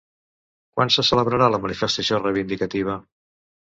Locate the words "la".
1.57-1.61